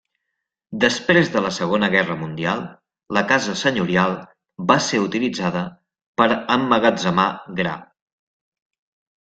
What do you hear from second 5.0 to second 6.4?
utilitzada per